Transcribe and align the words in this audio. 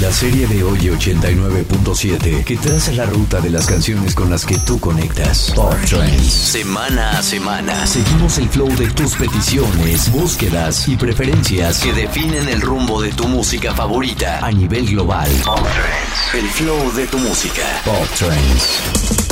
La 0.00 0.12
serie 0.12 0.46
de 0.46 0.62
hoy 0.62 0.78
89.7 0.78 2.44
que 2.44 2.56
traza 2.56 2.92
la 2.92 3.04
ruta 3.04 3.40
de 3.40 3.50
las 3.50 3.66
canciones 3.66 4.14
con 4.14 4.30
las 4.30 4.44
que 4.44 4.56
tú 4.58 4.78
conectas. 4.78 5.52
Pop 5.56 5.74
Trends. 5.88 6.32
Semana 6.32 7.18
a 7.18 7.22
semana. 7.22 7.84
Seguimos 7.86 8.38
el 8.38 8.48
flow 8.48 8.68
de 8.76 8.86
tus 8.90 9.16
peticiones, 9.16 10.12
búsquedas 10.12 10.86
y 10.86 10.96
preferencias 10.96 11.80
que 11.80 11.92
definen 11.92 12.48
el 12.48 12.60
rumbo 12.60 13.02
de 13.02 13.10
tu 13.10 13.26
música 13.26 13.74
favorita 13.74 14.38
a 14.38 14.52
nivel 14.52 14.86
global. 14.86 15.28
Pop 15.44 15.58
Trends. 15.58 16.44
El 16.44 16.48
flow 16.50 16.92
de 16.92 17.06
tu 17.08 17.18
música. 17.18 17.62
Pop 17.84 18.08
Trends. 18.16 19.25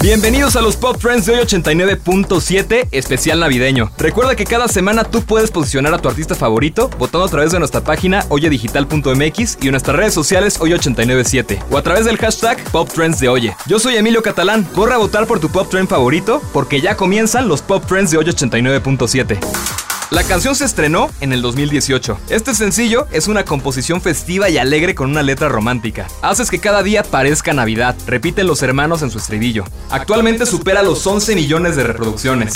Bienvenidos 0.00 0.54
a 0.54 0.60
los 0.60 0.76
Pop 0.76 0.96
Trends 1.00 1.26
de 1.26 1.32
hoy 1.32 1.40
89.7, 1.40 2.86
especial 2.92 3.40
navideño. 3.40 3.90
Recuerda 3.98 4.36
que 4.36 4.44
cada 4.44 4.68
semana 4.68 5.02
tú 5.02 5.22
puedes 5.22 5.50
posicionar 5.50 5.92
a 5.92 5.98
tu 5.98 6.08
artista 6.08 6.36
favorito 6.36 6.88
votando 7.00 7.26
a 7.26 7.28
través 7.28 7.50
de 7.50 7.58
nuestra 7.58 7.80
página 7.80 8.24
oyedigital.mx 8.28 9.58
y 9.60 9.70
nuestras 9.70 9.96
redes 9.96 10.14
sociales 10.14 10.60
hoy897 10.60 11.64
o 11.68 11.76
a 11.76 11.82
través 11.82 12.04
del 12.04 12.16
hashtag 12.16 12.62
Pop 12.70 12.88
Trends 12.88 13.18
de 13.18 13.28
Oye. 13.28 13.56
Yo 13.66 13.80
soy 13.80 13.96
Emilio 13.96 14.22
Catalán, 14.22 14.62
corre 14.72 14.94
a 14.94 14.98
votar 14.98 15.26
por 15.26 15.40
tu 15.40 15.48
Pop 15.48 15.68
Trend 15.68 15.88
favorito 15.88 16.40
porque 16.52 16.80
ya 16.80 16.96
comienzan 16.96 17.48
los 17.48 17.60
Pop 17.60 17.84
Trends 17.84 18.12
de 18.12 18.18
hoy 18.18 18.24
89.7. 18.26 19.77
La 20.10 20.24
canción 20.24 20.54
se 20.54 20.64
estrenó 20.64 21.10
en 21.20 21.34
el 21.34 21.42
2018. 21.42 22.18
Este 22.30 22.54
sencillo 22.54 23.06
es 23.12 23.28
una 23.28 23.44
composición 23.44 24.00
festiva 24.00 24.48
y 24.48 24.56
alegre 24.56 24.94
con 24.94 25.10
una 25.10 25.22
letra 25.22 25.50
romántica. 25.50 26.06
Haces 26.22 26.50
que 26.50 26.60
cada 26.60 26.82
día 26.82 27.02
parezca 27.02 27.52
Navidad, 27.52 27.94
repiten 28.06 28.46
los 28.46 28.62
hermanos 28.62 29.02
en 29.02 29.10
su 29.10 29.18
estribillo. 29.18 29.64
Actualmente 29.90 30.46
supera 30.46 30.82
los 30.82 31.06
11 31.06 31.34
millones 31.34 31.76
de 31.76 31.84
reproducciones. 31.84 32.54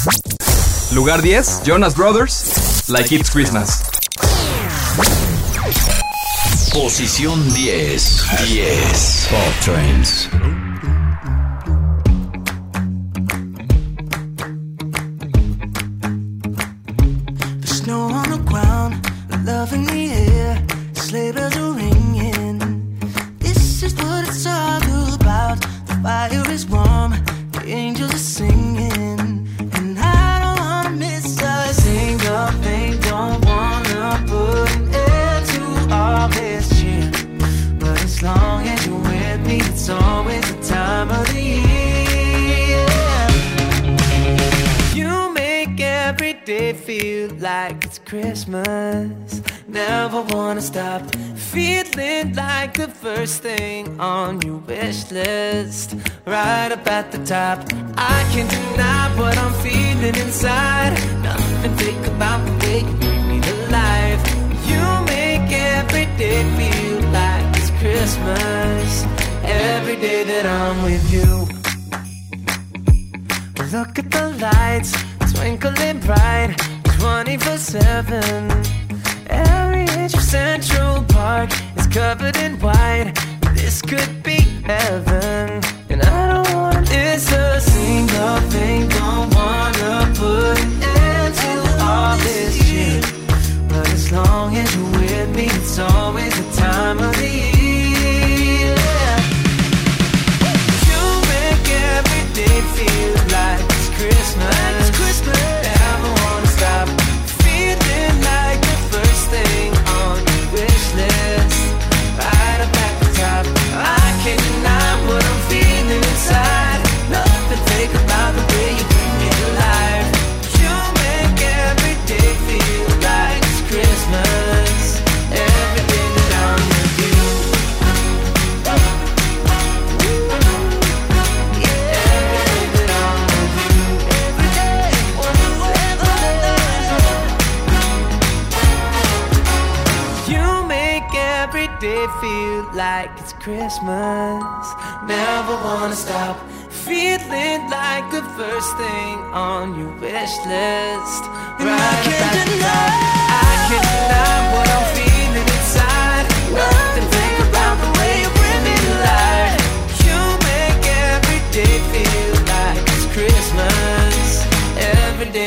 Lugar 0.95 1.21
10, 1.21 1.65
Jonas 1.67 1.95
Brothers, 1.95 2.89
Like 2.89 3.15
It's 3.15 3.31
Christmas. 3.31 3.83
Posición 6.73 7.53
10. 7.53 8.25
10. 8.49 9.29
Pop 9.31 9.55
Trends. 9.63 10.62
Snow 17.83 18.03
on 18.03 18.31
the 18.31 18.39
ground, 18.39 18.95
love 19.45 19.73
in 19.73 19.85
the 19.85 20.13
air, 20.13 20.65
sleigh 20.95 21.33
bells 21.33 21.57
are 21.57 21.73
ringing. 21.73 22.61
This 23.41 23.83
is 23.83 23.93
what 23.97 24.29
it's 24.29 24.47
all 24.47 25.15
about. 25.15 25.61
The 25.89 25.99
fire 26.01 26.49
is 26.53 26.65
warm. 26.65 26.82
Christmas. 48.13 49.41
Never 49.67 50.21
wanna 50.21 50.61
stop 50.61 51.01
feeling 51.35 52.35
like 52.35 52.75
the 52.75 52.89
first 52.89 53.41
thing 53.41 53.99
on 53.99 54.39
your 54.43 54.59
wish 54.59 55.11
list. 55.11 55.95
Right 56.27 56.71
up 56.71 56.87
at 56.87 57.11
the 57.11 57.25
top. 57.25 57.61
I 57.97 58.19
can't 58.31 58.51
deny 58.51 59.09
what 59.17 59.39
I'm 59.39 59.55
feeling 59.65 60.15
inside. 60.15 60.93
Nothing 61.23 61.75
fake 61.79 62.07
about 62.09 62.45
the 62.45 62.53
way 62.67 62.81
you 62.81 62.95
bring 63.01 63.29
me 63.31 63.41
to 63.41 63.55
life. 63.81 64.23
You 64.69 64.83
make 65.07 65.51
every 65.51 66.05
day 66.21 66.43
feel 66.59 67.01
like 67.17 67.57
it's 67.57 67.71
Christmas. 67.81 69.07
Every 69.43 69.97
day 69.97 70.23
that 70.25 70.45
I'm 70.45 70.83
with 70.83 71.05
you. 71.11 71.31
Look 73.75 73.99
at 73.99 74.11
the 74.11 74.29
lights 74.39 74.93
twinkling 75.33 76.01
bright 76.01 76.72
24 77.03 77.57
7. 77.57 78.23
Every 79.27 79.87
inch 80.01 80.15
of 80.15 80.23
Central 80.23 81.03
Park 81.09 81.51
is 81.77 81.89
covered 81.89 82.37
in 82.37 82.61
white. 82.61 83.13
This 83.57 83.83
could 83.83 84.23
be 84.23 84.39
heaven. 84.63 85.61
And 85.91 86.01
I 86.01 86.33
don't 86.33 86.55
wanna 86.55 86.83
miss 86.83 87.33
a 87.33 87.61
single 87.61 88.39
thing. 88.51 88.89
Don't 88.89 89.32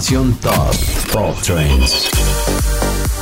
información 0.00 0.34
top. 0.40 0.74
Pop 1.12 1.42
Trends. 1.42 2.08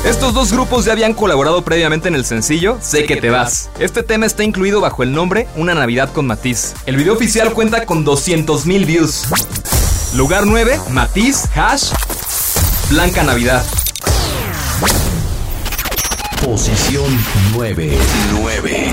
Estos 0.04 0.32
dos 0.32 0.52
grupos 0.52 0.84
ya 0.84 0.92
habían 0.92 1.12
colaborado 1.12 1.62
previamente 1.62 2.06
en 2.06 2.14
el 2.14 2.24
sencillo 2.24 2.78
Sé 2.80 3.04
que 3.04 3.16
te 3.16 3.30
vas. 3.30 3.68
Este 3.80 4.04
tema 4.04 4.26
está 4.26 4.44
incluido 4.44 4.80
bajo 4.80 5.02
el 5.02 5.12
nombre 5.12 5.48
Una 5.56 5.74
Navidad 5.74 6.12
con 6.12 6.26
Matiz. 6.26 6.74
El 6.86 6.96
video 6.96 7.14
oficial 7.14 7.52
cuenta 7.52 7.84
con 7.84 8.06
200.000 8.06 8.86
views. 8.86 9.24
Lugar 10.14 10.46
9, 10.46 10.78
Matiz, 10.90 11.46
Hash, 11.54 11.90
Blanca 12.90 13.24
Navidad. 13.24 13.64
Posición 16.40 17.06
9. 17.54 17.98
9. 18.40 18.92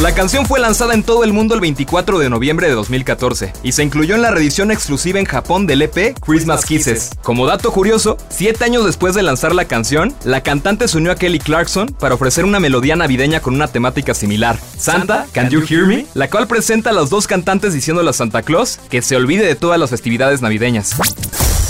La 0.00 0.12
canción 0.12 0.44
fue 0.44 0.58
lanzada 0.58 0.92
en 0.92 1.04
todo 1.04 1.22
el 1.22 1.32
mundo 1.32 1.54
el 1.54 1.60
24 1.60 2.18
de 2.18 2.28
noviembre 2.28 2.66
de 2.66 2.74
2014 2.74 3.52
y 3.62 3.72
se 3.72 3.84
incluyó 3.84 4.16
en 4.16 4.22
la 4.22 4.32
reedición 4.32 4.72
exclusiva 4.72 5.20
en 5.20 5.24
Japón 5.24 5.68
del 5.68 5.82
EP 5.82 6.18
Christmas 6.18 6.66
Kisses. 6.66 7.10
Como 7.22 7.46
dato 7.46 7.70
curioso, 7.70 8.18
siete 8.28 8.64
años 8.64 8.84
después 8.84 9.14
de 9.14 9.22
lanzar 9.22 9.54
la 9.54 9.66
canción, 9.66 10.12
la 10.24 10.42
cantante 10.42 10.88
se 10.88 10.98
unió 10.98 11.12
a 11.12 11.14
Kelly 11.14 11.38
Clarkson 11.38 11.94
para 11.98 12.16
ofrecer 12.16 12.44
una 12.44 12.58
melodía 12.58 12.96
navideña 12.96 13.38
con 13.40 13.54
una 13.54 13.68
temática 13.68 14.14
similar, 14.14 14.58
Santa, 14.76 15.26
Can 15.32 15.50
You 15.50 15.62
Hear 15.66 15.86
Me?, 15.86 16.06
la 16.14 16.28
cual 16.28 16.48
presenta 16.48 16.90
a 16.90 16.92
los 16.92 17.08
dos 17.08 17.28
cantantes 17.28 17.72
diciéndole 17.72 18.10
a 18.10 18.14
Santa 18.14 18.42
Claus 18.42 18.80
que 18.90 19.00
se 19.00 19.14
olvide 19.14 19.46
de 19.46 19.54
todas 19.54 19.78
las 19.78 19.90
festividades 19.90 20.42
navideñas. 20.42 20.90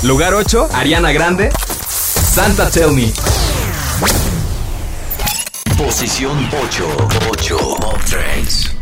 Lugar 0.02 0.32
8, 0.32 0.70
Ariana 0.72 1.12
Grande, 1.12 1.50
Santa 2.32 2.70
Tell 2.70 2.90
Me. 2.92 3.12
Posición 5.76 6.36
8. 6.62 6.84
8. 7.30 7.56
Pop 7.80 8.73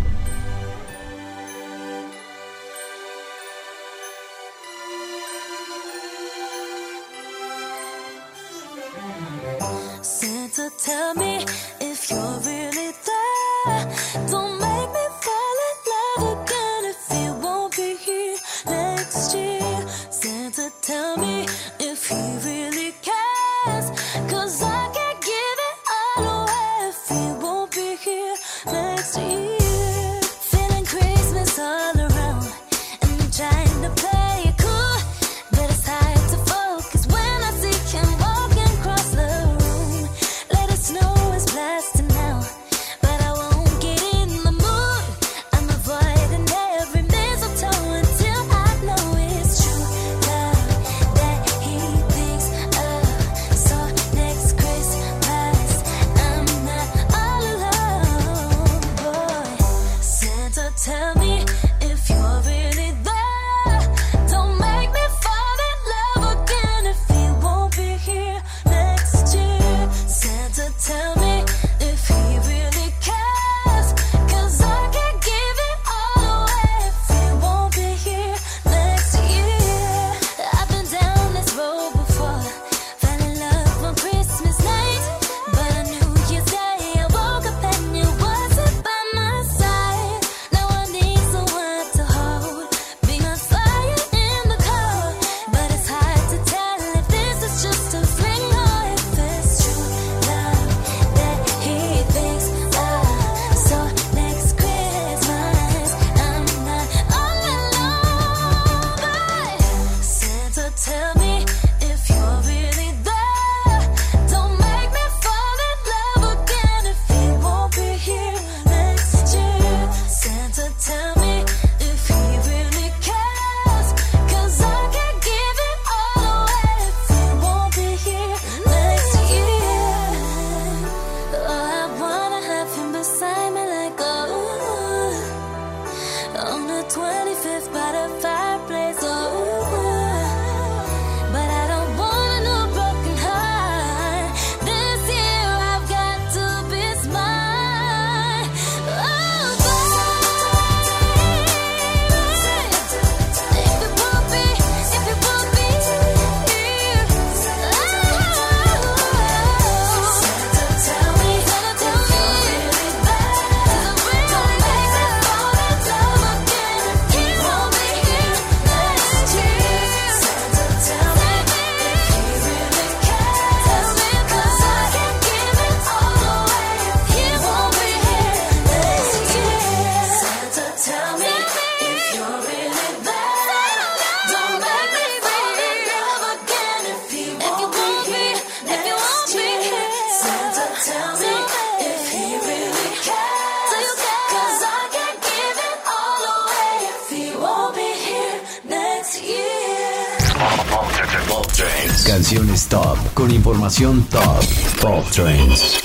con 203.14 203.31
información 203.31 204.04
top. 204.10 204.44
Pop 204.81 205.04
Trends. 205.10 205.81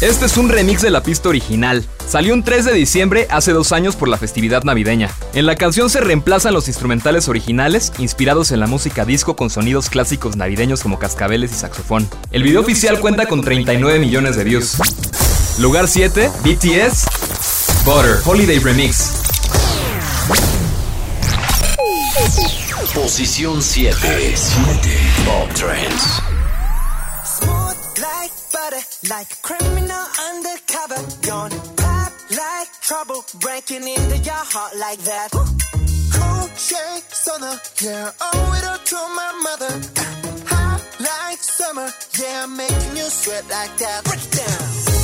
Este 0.00 0.26
es 0.26 0.36
un 0.36 0.48
remix 0.48 0.82
de 0.82 0.90
la 0.90 1.02
pista 1.02 1.28
original. 1.28 1.84
Salió 2.08 2.34
un 2.34 2.42
3 2.42 2.64
de 2.64 2.72
diciembre 2.72 3.28
hace 3.30 3.52
dos 3.52 3.72
años 3.72 3.94
por 3.94 4.08
la 4.08 4.16
festividad 4.16 4.64
navideña. 4.64 5.08
En 5.32 5.46
la 5.46 5.54
canción 5.54 5.90
se 5.90 6.00
reemplazan 6.00 6.54
los 6.54 6.68
instrumentales 6.68 7.28
originales, 7.28 7.92
inspirados 7.98 8.50
en 8.50 8.60
la 8.60 8.66
música 8.66 9.04
disco 9.04 9.36
con 9.36 9.48
sonidos 9.48 9.90
clásicos 9.90 10.36
navideños 10.36 10.82
como 10.82 10.98
cascabeles 10.98 11.52
y 11.52 11.54
saxofón. 11.54 12.08
El 12.32 12.42
video 12.42 12.60
oficial 12.60 12.98
cuenta 13.00 13.26
con 13.26 13.42
39 13.42 14.00
millones 14.00 14.36
de 14.36 14.44
views. 14.44 14.78
Lugar 15.58 15.86
7, 15.86 16.30
BTS, 16.42 17.84
Butter, 17.84 18.16
Holiday 18.24 18.58
Remix. 18.58 19.21
Posición 22.94 23.62
7. 23.62 24.36
7. 24.36 25.12
Pop 25.24 25.54
Trends. 25.54 26.02
Smooth 27.24 27.98
like 28.02 28.32
butter, 28.52 28.84
like 29.08 29.42
criminal 29.42 30.04
undercover. 30.28 31.00
Gone 31.22 31.50
pop 31.76 32.12
like 32.30 32.68
trouble, 32.82 33.24
breaking 33.40 33.88
into 33.88 34.18
your 34.18 34.44
heart 34.52 34.76
like 34.76 34.98
that. 35.04 35.30
Cool 35.32 36.48
shake 36.56 37.04
stunner, 37.08 37.58
yeah, 37.80 38.10
owe 38.20 38.54
it 38.58 38.64
all 38.68 38.78
to 38.78 38.96
my 39.16 39.32
mother. 39.42 39.72
Hot 40.48 40.82
like 41.00 41.38
summer, 41.38 41.88
yeah, 42.20 42.44
making 42.46 42.96
you 42.96 43.08
sweat 43.08 43.48
like 43.48 43.74
that. 43.78 44.04
Break 44.04 44.20
it 44.20 44.32
down. 44.32 45.01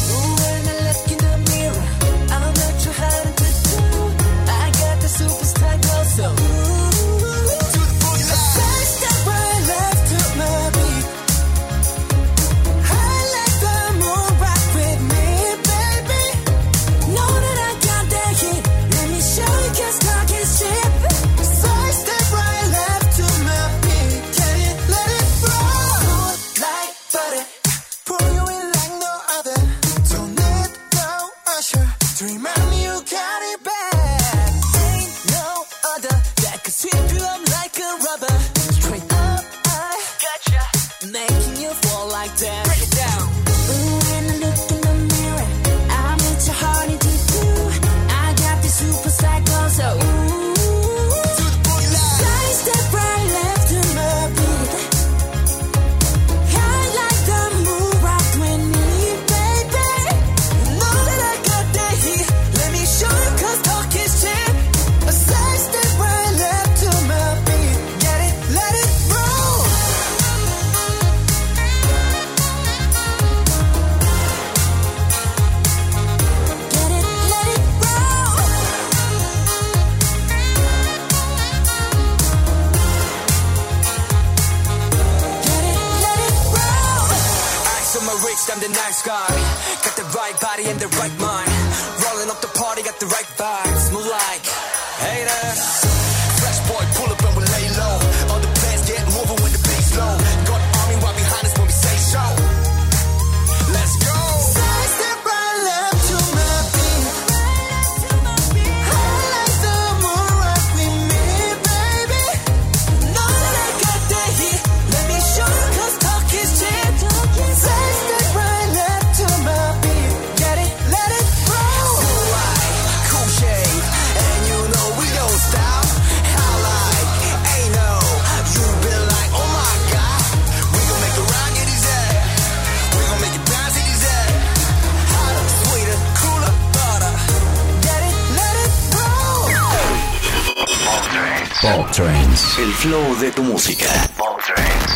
Pop 141.60 141.90
Trends. 141.90 142.56
El 142.58 142.72
flow 142.72 143.18
de 143.18 143.32
tu 143.32 143.42
música. 143.42 143.86
Pop 144.16 144.38
Trends. 144.46 144.92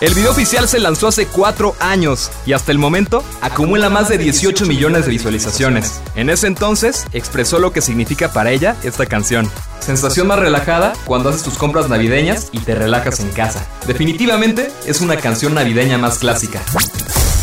El 0.00 0.12
video 0.12 0.30
oficial 0.30 0.68
se 0.68 0.78
lanzó 0.78 1.08
hace 1.08 1.26
4 1.26 1.74
años 1.80 2.30
y 2.44 2.52
hasta 2.52 2.70
el 2.70 2.76
momento 2.76 3.24
acumula 3.40 3.88
más 3.88 4.10
de 4.10 4.18
18 4.18 4.66
millones 4.66 5.06
de 5.06 5.12
visualizaciones. 5.12 6.02
En 6.16 6.28
ese 6.28 6.48
entonces 6.48 7.06
expresó 7.12 7.58
lo 7.60 7.72
que 7.72 7.80
significa 7.80 8.30
para 8.30 8.50
ella 8.50 8.76
esta 8.82 9.06
canción. 9.06 9.50
Sensación 9.80 10.26
más 10.26 10.38
relajada 10.38 10.92
cuando 11.06 11.30
haces 11.30 11.44
tus 11.44 11.56
compras 11.56 11.88
navideñas 11.88 12.48
y 12.52 12.58
te 12.58 12.74
relajas 12.74 13.20
en 13.20 13.30
casa. 13.30 13.66
Definitivamente 13.86 14.70
es 14.86 15.00
una 15.00 15.16
canción 15.16 15.54
navideña 15.54 15.96
más 15.96 16.18
clásica. 16.18 16.60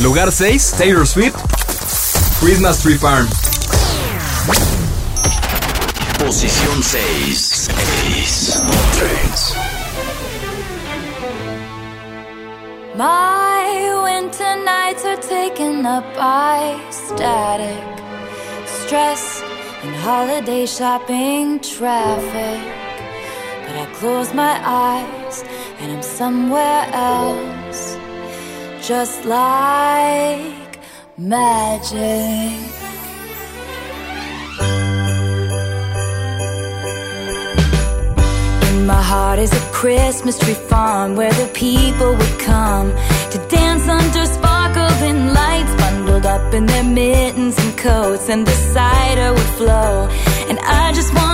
Lugar 0.01 0.31
6, 0.31 0.75
Taylor 0.77 1.07
Swift, 1.07 1.35
Christmas 2.39 2.77
Tree 2.79 2.99
Farm. 2.99 3.27
Posición 6.19 6.83
6. 6.83 7.69
6. 8.45 9.53
Pop 9.55 10.25
My 12.95 13.63
winter 14.03 14.55
nights 14.63 15.03
are 15.03 15.17
taken 15.17 15.85
up 15.85 16.05
by 16.15 16.79
static, 16.91 17.83
stress, 18.67 19.41
and 19.81 19.95
holiday 19.95 20.67
shopping 20.67 21.59
traffic. 21.59 22.61
But 23.65 23.75
I 23.83 23.87
close 23.95 24.31
my 24.33 24.61
eyes 24.63 25.43
and 25.79 25.91
I'm 25.93 26.03
somewhere 26.03 26.85
else, 26.93 27.97
just 28.79 29.25
like 29.25 30.79
magic. 31.17 32.74
My 38.85 39.01
heart 39.01 39.39
is 39.39 39.51
a 39.51 39.59
Christmas 39.71 40.37
tree 40.37 40.53
farm 40.53 41.15
where 41.15 41.33
the 41.33 41.47
people 41.55 42.11
would 42.15 42.39
come 42.39 42.91
to 43.31 43.37
dance 43.49 43.87
under 43.87 44.25
sparkling 44.27 45.33
lights, 45.33 45.73
bundled 45.81 46.27
up 46.27 46.53
in 46.53 46.67
their 46.67 46.83
mittens 46.83 47.57
and 47.57 47.75
coats, 47.75 48.29
and 48.29 48.45
the 48.45 48.57
cider 48.73 49.33
would 49.33 49.51
flow. 49.57 50.07
And 50.49 50.59
I 50.59 50.91
just 50.93 51.11
wanna 51.15 51.24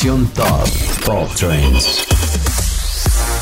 top. 0.00 0.66
Pop 1.04 1.28
Trends. 1.34 2.06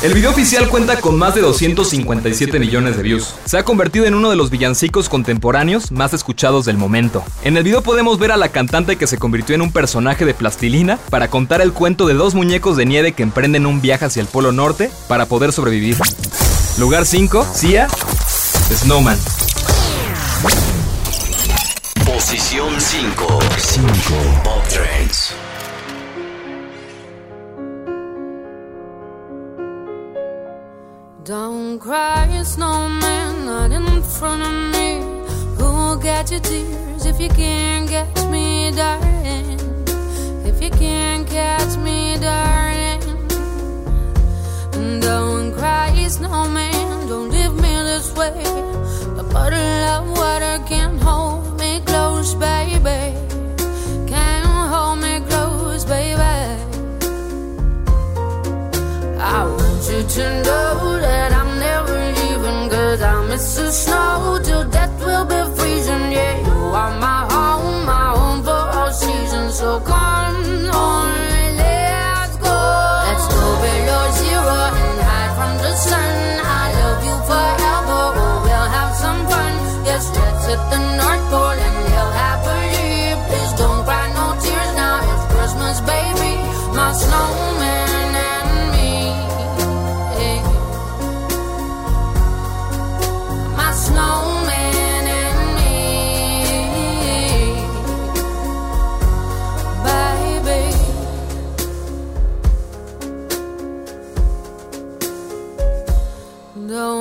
El 0.03 0.13
video 0.13 0.31
oficial 0.31 0.67
cuenta 0.67 0.99
con 0.99 1.17
más 1.17 1.33
de 1.33 1.39
257 1.39 2.59
millones 2.59 2.97
de 2.97 3.03
views. 3.03 3.33
Se 3.45 3.57
ha 3.57 3.63
convertido 3.63 4.05
en 4.05 4.13
uno 4.13 4.29
de 4.29 4.35
los 4.35 4.49
villancicos 4.49 5.07
contemporáneos 5.07 5.93
más 5.93 6.13
escuchados 6.13 6.65
del 6.65 6.75
momento. 6.75 7.23
En 7.43 7.55
el 7.55 7.63
video 7.63 7.81
podemos 7.81 8.19
ver 8.19 8.33
a 8.33 8.37
la 8.37 8.49
cantante 8.49 8.97
que 8.97 9.07
se 9.07 9.17
convirtió 9.17 9.55
en 9.55 9.61
un 9.61 9.71
personaje 9.71 10.25
de 10.25 10.33
plastilina 10.33 10.99
para 11.09 11.29
contar 11.29 11.61
el 11.61 11.71
cuento 11.71 12.07
de 12.07 12.15
dos 12.15 12.35
muñecos 12.35 12.75
de 12.75 12.85
nieve 12.85 13.13
que 13.13 13.23
emprenden 13.23 13.65
un 13.65 13.79
viaje 13.79 14.03
hacia 14.03 14.21
el 14.21 14.27
Polo 14.27 14.51
Norte 14.51 14.91
para 15.07 15.27
poder 15.27 15.53
sobrevivir. 15.53 15.97
Lugar 16.77 17.05
5, 17.05 17.47
Sia, 17.53 17.87
Snowman. 18.73 19.17
Posición 22.05 22.69
5. 22.81 23.39
5. 23.57 23.87
Pop 24.43 24.67
Trends. 24.67 25.33
Don't 31.29 31.77
cry, 31.77 32.41
snowman, 32.41 33.45
not 33.45 33.71
in 33.71 34.01
front 34.01 34.41
of 34.41 34.51
me. 34.73 34.97
Who 35.59 35.63
will 35.63 35.95
get 35.95 36.31
your 36.31 36.39
tears 36.39 37.05
if 37.05 37.21
you 37.21 37.29
can't 37.29 37.87
catch 37.87 38.25
me, 38.31 38.71
darling? 38.71 39.59
If 40.43 40.59
you 40.59 40.71
can't 40.71 41.27
catch 41.27 41.77
me, 41.77 42.17
darling. 42.19 43.01
Don't 45.01 45.53
cry, 45.53 46.07
snowman, 46.07 47.07
don't 47.07 47.29
leave 47.29 47.53
me 47.53 47.75
this 47.89 48.11
way. 48.15 48.41
A 49.19 49.23
bottle 49.31 49.83
of 49.93 50.09
water 50.17 50.57
can't 50.65 50.99
hold 50.99 51.59
me 51.59 51.79
close, 51.85 52.33
baby. 52.33 53.28
You 59.99 60.07
to 60.07 60.43
know 60.43 60.97
that 61.01 61.31
I'm 61.33 61.59
never 61.59 61.97
leaving 62.19 62.69
Cause 62.69 63.01
I 63.01 63.27
miss 63.27 63.55
the 63.55 63.71
snow 63.71 64.39
till 64.43 64.78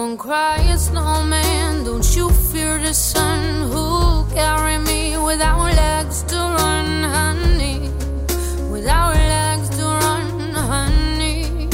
Don't 0.08 0.16
cry, 0.16 0.56
it's 0.72 0.84
snowman. 0.84 1.84
Don't 1.84 2.16
you 2.16 2.30
fear 2.30 2.78
the 2.78 2.94
sun? 2.94 3.70
Who'll 3.70 4.24
carry 4.32 4.78
me 4.78 5.18
without 5.18 5.60
legs 5.60 6.22
to 6.30 6.36
run, 6.36 7.02
honey? 7.02 7.90
Without 8.70 9.12
legs 9.14 9.68
to 9.76 9.84
run, 9.84 10.30
honey. 10.70 11.68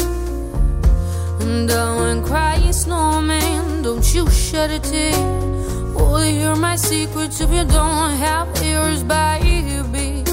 Don't 1.68 2.24
cry, 2.24 2.58
snowman. 2.72 3.82
Don't 3.82 4.06
you 4.12 4.28
shed 4.30 4.72
a 4.72 4.80
tear. 4.80 5.14
Oh, 5.96 6.20
hear 6.20 6.56
my 6.56 6.74
secrets 6.74 7.40
if 7.40 7.50
you 7.52 7.64
don't 7.64 8.16
have 8.26 8.48
ears, 8.64 9.04
baby. 9.04 10.24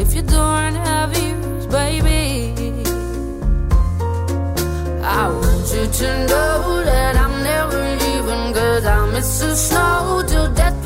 If 0.00 0.14
you 0.14 0.22
don't 0.22 0.76
have 0.86 1.10
ears, 1.18 1.66
baby. 1.66 2.54
I 5.02 5.26
want 5.26 5.66
you 5.74 5.86
to 5.98 6.26
know 6.28 6.79
it's 9.20 9.42
a 9.42 9.54
snow 9.54 10.22
to 10.28 10.50
death 10.56 10.79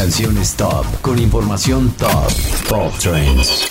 Canciones 0.00 0.54
top, 0.54 0.86
con 1.02 1.18
información 1.18 1.90
top. 1.98 2.32
Top 2.66 2.98
Trends. 2.98 3.68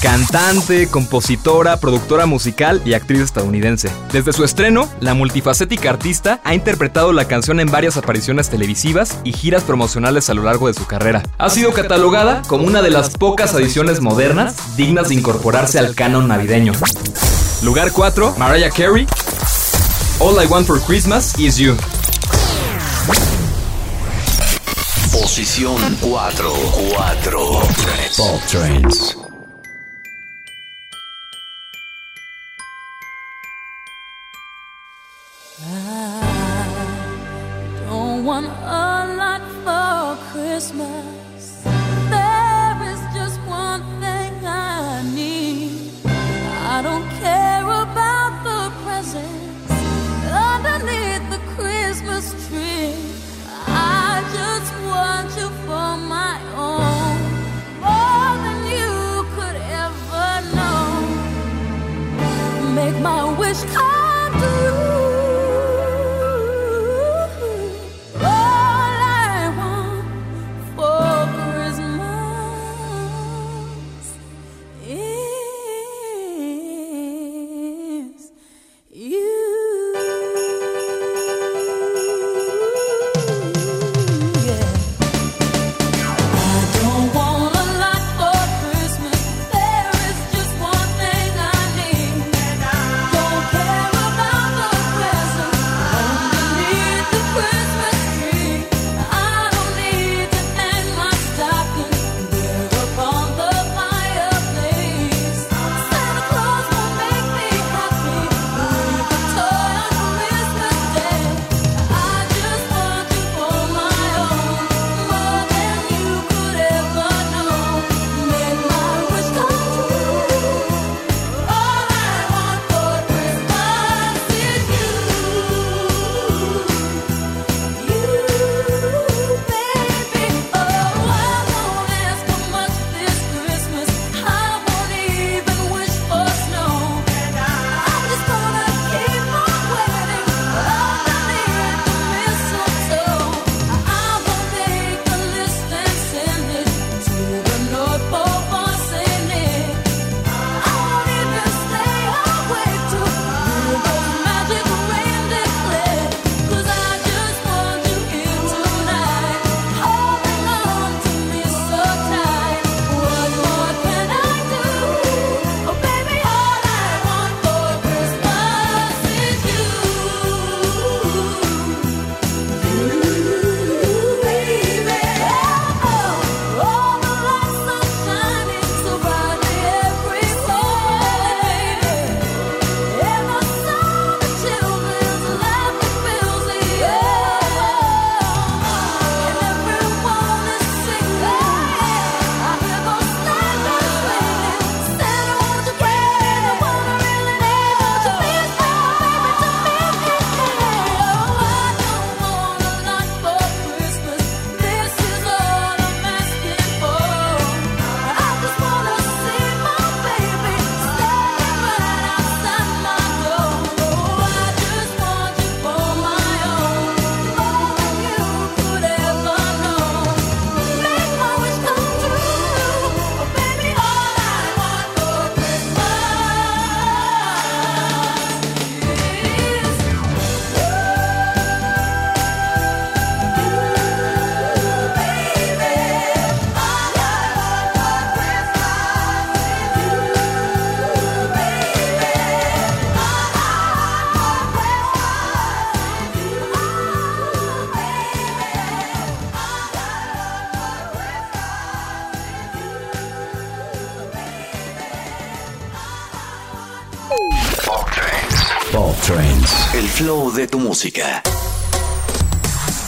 Cantante, 0.00 0.86
compositora, 0.86 1.78
productora 1.78 2.26
musical 2.26 2.80
y 2.84 2.94
actriz 2.94 3.20
estadounidense. 3.20 3.90
Desde 4.12 4.32
su 4.32 4.44
estreno, 4.44 4.88
la 5.00 5.14
multifacética 5.14 5.90
artista 5.90 6.40
ha 6.44 6.54
interpretado 6.54 7.12
la 7.12 7.24
canción 7.24 7.58
en 7.58 7.72
varias 7.72 7.96
apariciones 7.96 8.50
televisivas 8.50 9.18
y 9.24 9.32
giras 9.32 9.64
promocionales 9.64 10.30
a 10.30 10.34
lo 10.34 10.44
largo 10.44 10.68
de 10.68 10.74
su 10.74 10.86
carrera. 10.86 11.24
Ha 11.38 11.50
sido 11.50 11.72
catalogada 11.72 12.42
como 12.46 12.64
una 12.64 12.80
de 12.80 12.90
las 12.90 13.10
pocas 13.10 13.52
adiciones 13.52 14.00
modernas 14.00 14.76
dignas 14.76 15.08
de 15.08 15.16
incorporarse 15.16 15.80
al 15.80 15.96
canon 15.96 16.28
navideño. 16.28 16.70
Lugar 17.64 17.90
4, 17.90 18.36
Mariah 18.38 18.70
Carey. 18.70 19.08
All 20.20 20.40
I 20.40 20.46
Want 20.46 20.68
for 20.68 20.80
Christmas 20.80 21.36
is 21.36 21.56
You. 21.58 21.74
Posición 25.24 25.74
4. 26.02 26.52
4. 26.92 27.40
Pop 28.18 28.40
Trends. 28.46 29.23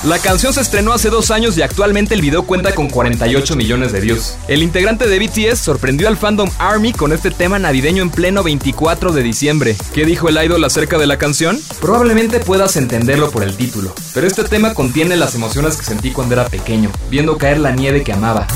La 0.05 0.19
canción 0.19 0.53
se 0.53 0.61
estrenó 0.61 0.93
hace 0.93 1.09
dos 1.09 1.31
años 1.31 1.57
y 1.57 1.63
actualmente 1.63 2.15
el 2.15 2.21
video 2.21 2.45
cuenta 2.45 2.75
con 2.75 2.89
48 2.89 3.57
millones 3.57 3.91
de 3.91 4.01
views. 4.01 4.35
El 4.49 4.63
integrante 4.63 5.09
de 5.09 5.19
BTS 5.19 5.59
sorprendió 5.59 6.07
al 6.07 6.17
fandom 6.17 6.51
Army 6.59 6.93
con 6.93 7.13
este 7.13 7.31
tema 7.31 7.59
navideño 7.59 8.03
en 8.03 8.11
pleno 8.11 8.43
24 8.43 9.13
de 9.13 9.23
diciembre. 9.23 9.77
¿Qué 9.95 10.05
dijo 10.05 10.29
el 10.29 10.37
idol 10.45 10.63
acerca 10.65 10.99
de 10.99 11.07
la 11.07 11.17
canción? 11.17 11.59
Probablemente 11.81 12.39
puedas 12.39 12.77
entenderlo 12.77 13.31
por 13.31 13.43
el 13.43 13.57
título, 13.57 13.95
pero 14.15 14.27
este 14.27 14.45
tema 14.45 14.75
contiene 14.75 15.17
las 15.17 15.35
emociones 15.35 15.77
que 15.77 15.85
sentí 15.85 16.13
cuando 16.13 16.35
era 16.35 16.49
pequeño, 16.49 16.91
viendo 17.11 17.39
caer 17.39 17.59
la 17.59 17.73
nieve 17.73 18.05
que 18.05 18.13
amaba. 18.13 18.47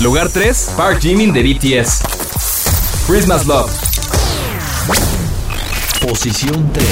Lugar 0.00 0.28
3, 0.28 0.70
Park 0.76 1.00
Jimin 1.00 1.32
de 1.32 1.42
BTS. 1.42 2.00
Christmas 3.06 3.46
Love. 3.46 3.70
Posición 6.00 6.70
3. 6.72 6.84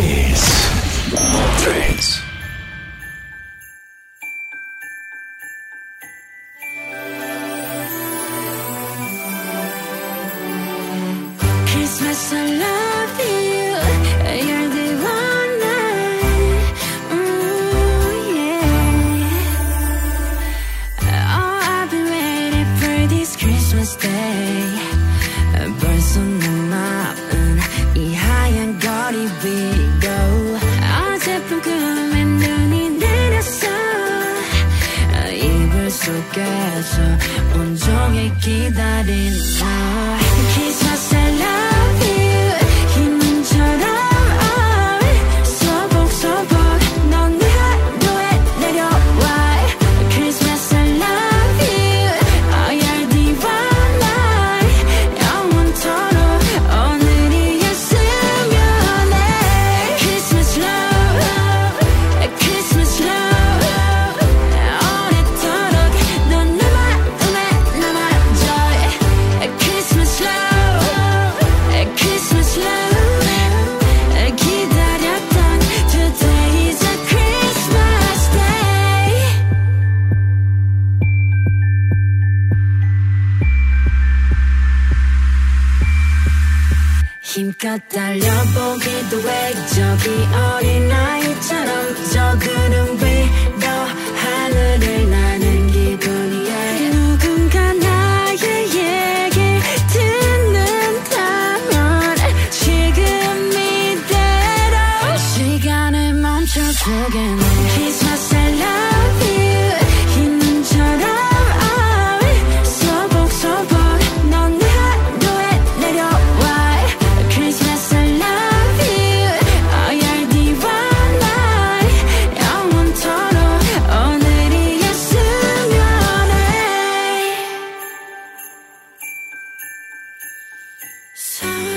3. 0.00 0.87
More. 1.20 2.27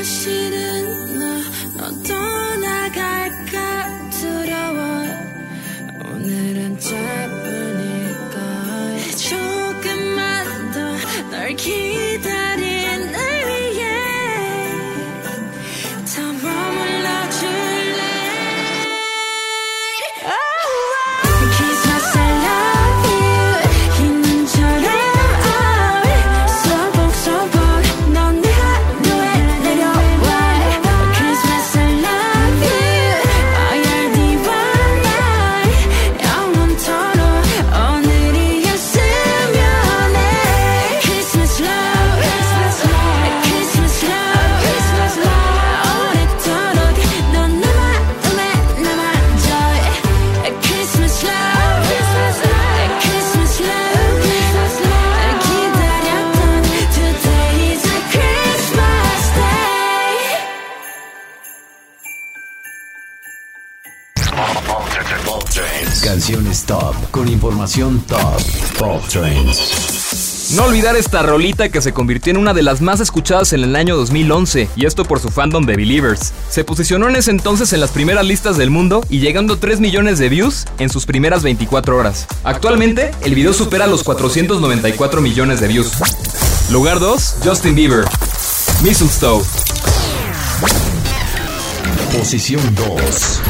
사실은 0.01 1.19
너, 1.19 1.25
너 1.77 2.03
떠나 2.03 2.40
top. 68.08 68.42
No 70.56 70.64
olvidar 70.64 70.96
esta 70.96 71.22
rolita 71.22 71.70
que 71.70 71.82
se 71.82 71.94
convirtió 71.94 72.32
en 72.32 72.38
una 72.38 72.54
de 72.56 72.64
las 72.64 72.82
más 72.82 73.00
escuchadas 73.00 73.54
en 73.54 73.64
el 73.64 73.76
año 73.76 73.96
2011, 73.96 74.68
y 74.76 74.86
esto 74.88 75.06
por 75.06 75.20
su 75.20 75.30
fandom 75.30 75.66
de 75.66 75.76
Believers. 75.76 76.34
Se 76.50 76.64
posicionó 76.64 77.08
en 77.08 77.18
ese 77.18 77.30
entonces 77.30 77.72
en 77.74 77.80
las 77.80 77.92
primeras 77.92 78.26
listas 78.26 78.58
del 78.58 78.72
mundo 78.72 79.06
y 79.10 79.20
llegando 79.20 79.54
a 79.54 79.60
3 79.60 79.80
millones 79.80 80.18
de 80.18 80.30
views 80.30 80.66
en 80.80 80.90
sus 80.90 81.06
primeras 81.06 81.44
24 81.44 81.98
horas. 81.98 82.26
Actualmente, 82.44 83.12
el 83.22 83.36
video 83.36 83.54
supera 83.54 83.86
los 83.86 84.04
494 84.04 85.22
millones 85.22 85.60
de 85.60 85.68
views. 85.68 85.92
Lugar 86.72 87.00
2, 87.00 87.36
Justin 87.44 87.76
Bieber. 87.76 88.06
Mistletoe. 88.84 89.44
Posición 92.18 92.62
2. 92.76 93.42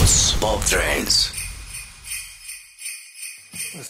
2. 0.00 0.36
Pop 0.40 0.64
Trends. 0.64 1.31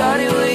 Shawty 0.00 0.49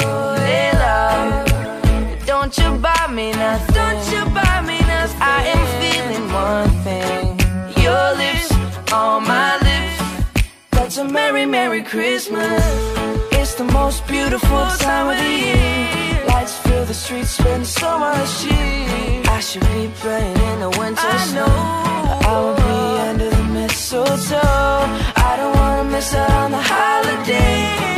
Hey, 0.00 0.70
love. 0.72 2.26
Don't 2.26 2.56
you 2.58 2.70
buy 2.78 3.06
me 3.10 3.32
nothing. 3.32 3.74
Don't 3.74 4.12
you 4.12 4.24
buy 4.34 4.60
me 4.62 4.78
nothing. 4.80 5.20
I 5.20 5.40
am 5.54 5.62
feeling 5.80 6.26
one 6.32 6.70
thing. 6.86 7.38
Your 7.82 8.14
lips 8.22 8.52
on 8.92 9.24
my 9.24 9.56
lips. 9.66 10.02
That's 10.70 10.96
a 10.98 11.04
merry 11.04 11.46
Merry, 11.46 11.82
Christmas. 11.82 12.64
It's 13.32 13.54
the 13.54 13.64
most 13.64 14.06
beautiful 14.06 14.66
time 14.78 15.08
of 15.10 15.16
the 15.16 15.34
year. 15.46 16.24
Lights 16.28 16.58
fill 16.58 16.84
the 16.84 16.94
streets, 16.94 17.30
spend 17.30 17.66
so 17.66 17.98
much 17.98 18.42
cheer. 18.42 19.22
I 19.28 19.40
should 19.40 19.62
be 19.62 19.90
playing 19.96 20.36
in 20.36 20.60
the 20.60 20.70
winter 20.78 21.02
I 21.02 21.16
snow. 21.26 21.46
I 22.30 22.40
will 22.40 22.56
be 22.56 23.00
under 23.08 23.30
the 23.30 23.44
mistletoe. 23.44 24.82
I 25.28 25.36
don't 25.36 25.54
wanna 25.56 25.84
miss 25.90 26.14
out 26.14 26.30
on 26.30 26.50
the 26.52 26.62
holiday, 26.62 27.14
but 27.18 27.62
I 27.64 27.80
can't 27.80 27.93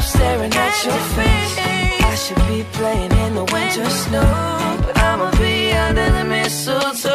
stop 0.00 0.16
staring 0.16 0.52
at 0.52 0.84
your 0.84 1.00
face. 1.14 1.58
I 2.02 2.14
should 2.16 2.42
be 2.48 2.64
playing 2.72 3.12
in 3.12 3.34
the 3.34 3.44
winter 3.44 3.88
snow, 3.90 4.78
but 4.82 4.96
I'ma 4.98 5.30
be 5.38 5.72
under 5.72 6.10
the 6.10 6.24
mistletoe. 6.24 7.13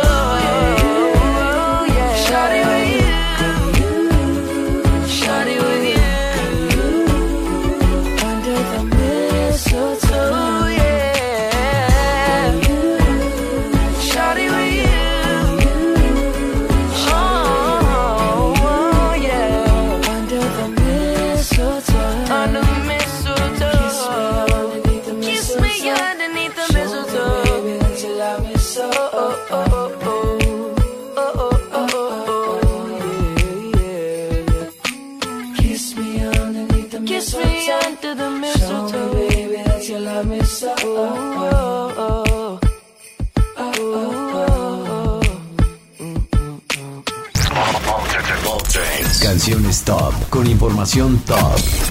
Top 49.85 50.13
con 50.29 50.47
información 50.47 51.19
top. 51.25 51.37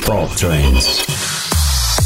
Pop 0.07 0.31
Trends. 0.37 1.05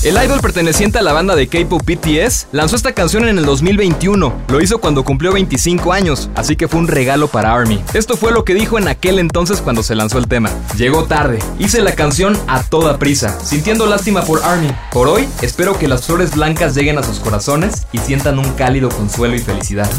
El 0.03 0.23
idol 0.23 0.40
perteneciente 0.40 0.99
a 0.99 1.03
la 1.03 1.12
banda 1.12 1.37
de 1.37 1.47
K-pop 1.47 1.83
BTS 1.85 2.49
lanzó 2.53 2.77
esta 2.77 2.92
canción 2.92 3.29
en 3.29 3.38
el 3.38 3.45
2021. 3.45 4.35
Lo 4.49 4.61
hizo 4.61 4.79
cuando 4.79 5.05
cumplió 5.05 5.33
25 5.33 5.92
años, 5.92 6.29
así 6.35 6.57
que 6.57 6.68
fue 6.68 6.81
un 6.81 6.88
regalo 6.88 7.29
para 7.29 7.55
ARMY. 7.55 7.83
Esto 7.95 8.16
fue 8.16 8.33
lo 8.33 8.45
que 8.45 8.55
dijo 8.55 8.79
en 8.79 8.88
aquel 8.88 9.18
entonces 9.18 9.61
cuando 9.61 9.83
se 9.83 9.95
lanzó 9.95 10.18
el 10.18 10.27
tema. 10.27 10.51
Llegó 10.77 11.05
tarde, 11.05 11.38
hice 11.59 11.81
la 11.83 11.95
canción 11.95 12.37
a 12.49 12.62
toda 12.62 12.99
prisa, 12.99 13.38
sintiendo 13.40 13.87
lástima 13.87 14.23
por 14.23 14.42
ARMY. 14.42 14.75
Por 14.90 15.09
hoy, 15.09 15.29
espero 15.40 15.79
que 15.79 15.88
las 15.88 16.07
flores 16.07 16.35
blancas 16.35 16.75
lleguen 16.75 16.99
a 16.99 17.03
sus 17.03 17.21
corazones 17.21 17.87
y 17.92 17.99
sientan 17.99 18.38
un 18.38 18.53
cálido 18.55 18.88
consuelo 18.88 19.37
y 19.37 19.38
felicidad. 19.38 19.90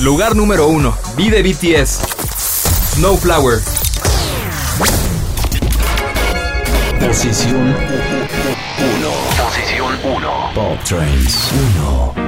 Lugar 0.00 0.36
número 0.36 0.68
1. 0.68 0.96
Be 1.16 1.30
de 1.30 1.42
BTS. 1.42 2.00
Snowflower. 2.94 3.87
Posición 7.00 7.66
1. 7.66 7.74
Posición 9.42 9.98
1. 10.04 10.50
Pop 10.54 10.78
Trends 10.84 11.52
1. 12.14 12.27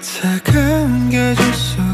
차가운 0.00 1.10
계절 1.10 1.54
속 1.54 1.87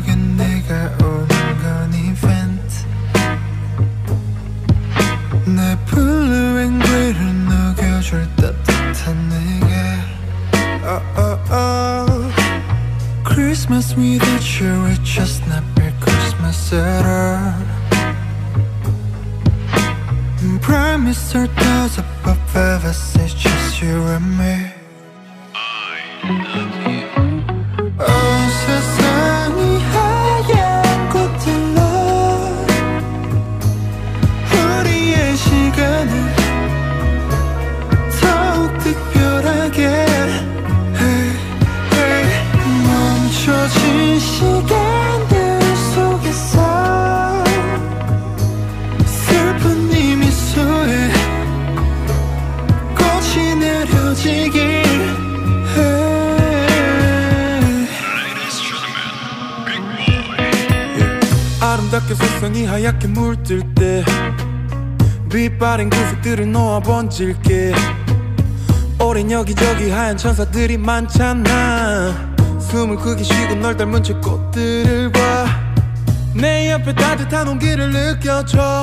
하얀 69.94 70.16
천사들이 70.16 70.76
많잖아. 70.76 72.34
숨을 72.58 72.96
크게 72.96 73.22
쉬고 73.22 73.54
널 73.54 73.76
닮은 73.76 74.02
채 74.02 74.12
꽃들을 74.14 75.12
봐내 75.12 76.72
옆에 76.72 76.92
따뜻한 76.96 77.46
온기를 77.46 77.92
느껴줘. 77.92 78.82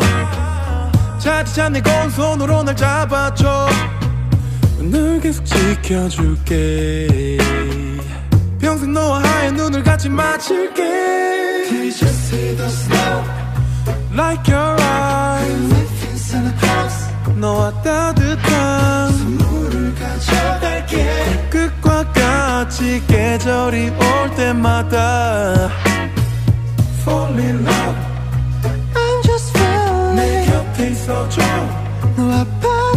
차디찬 1.19 1.73
내 1.73 1.81
고운 1.81 2.09
손으로 2.09 2.63
날 2.63 2.77
잡아줘. 2.77 3.67
널 4.89 5.19
계속 5.19 5.45
지켜줄게. 5.45 7.37
평생 8.61 8.93
너와 8.93 9.21
하얀 9.21 9.55
눈을 9.55 9.83
같이 9.83 10.07
맞출게. 10.07 10.81
Did 11.69 12.05
you 12.05 12.09
see 12.09 12.55
the 12.55 12.69
snow? 12.69 13.23
Like 14.13 14.47
your 14.47 14.81
eyes. 14.81 15.73
Live 15.73 16.07
inside 16.09 16.47
a 16.47 16.53
house. 16.69 17.05
너와 17.35 17.71
따뜻한 17.81 19.50
같이 22.61 23.01
계절이 23.07 23.89
올 23.89 24.35
때마다 24.35 25.67
Fall 26.99 27.39
in 27.39 27.65
love 27.65 27.97
I'm 28.93 29.23
just 29.23 29.51
내 30.15 30.43
feeling 30.43 30.51
곁에 30.51 30.89
있어줘 30.91 31.41
너와 32.15 32.45
발 32.61 32.90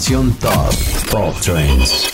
top. 0.00 0.74
Pop 1.10 1.36
Trends. 1.42 2.08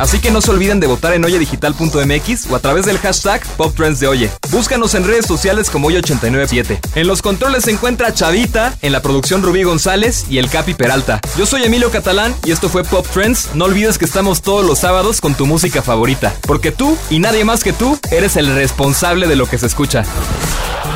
Así 0.00 0.18
que 0.18 0.32
no 0.32 0.40
se 0.40 0.50
olviden 0.50 0.80
de 0.80 0.88
votar 0.88 1.12
en 1.12 1.24
oyedigital.mx 1.24 2.50
o 2.50 2.56
a 2.56 2.58
través 2.58 2.86
del 2.86 2.98
hashtag 2.98 3.46
PopTrends 3.56 4.00
de 4.00 4.08
Oye. 4.08 4.30
Búscanos 4.50 4.94
en 4.94 5.06
redes 5.06 5.26
sociales 5.26 5.70
como 5.70 5.88
Oye897. 5.90 6.80
En 6.96 7.06
los 7.06 7.22
controles 7.22 7.64
se 7.64 7.70
encuentra 7.70 8.12
Chavita, 8.12 8.76
en 8.82 8.90
la 8.90 9.00
producción 9.00 9.42
Rubí 9.42 9.62
González 9.62 10.24
y 10.28 10.38
el 10.38 10.50
Capi 10.50 10.74
Peralta. 10.74 11.20
Yo 11.38 11.46
soy 11.46 11.62
Emilio 11.62 11.90
Catalán 11.90 12.34
y 12.44 12.50
esto 12.50 12.68
fue 12.68 12.82
Pop 12.82 13.06
Trends. 13.12 13.50
No 13.54 13.66
olvides 13.66 13.98
que 13.98 14.04
estamos 14.04 14.42
todos 14.42 14.66
los 14.66 14.80
sábados 14.80 15.20
con 15.20 15.34
tu 15.34 15.46
música 15.46 15.82
favorita, 15.82 16.34
porque 16.48 16.72
tú 16.72 16.96
y 17.10 17.20
nadie 17.20 17.44
más 17.44 17.62
que 17.62 17.72
tú 17.72 17.96
eres 18.10 18.36
el 18.36 18.52
responsable 18.54 19.28
de 19.28 19.36
lo 19.36 19.46
que 19.46 19.58
se 19.58 19.66
escucha. 19.66 20.04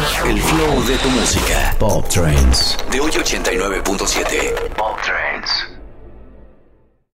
El 0.04 0.38
flow 0.38 0.84
de 0.84 0.98
tu 0.98 1.08
música. 1.08 1.74
Pop 1.78 2.06
Trends. 2.08 2.76
De 2.90 3.00
hoy 3.00 3.10
89.7. 3.10 4.74
Pop 4.76 4.98
Trends. 5.02 5.83